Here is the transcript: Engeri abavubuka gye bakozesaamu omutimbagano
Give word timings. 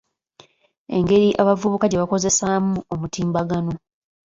Engeri 0.95 1.27
abavubuka 1.41 1.85
gye 1.87 2.01
bakozesaamu 2.03 2.77
omutimbagano 2.93 3.73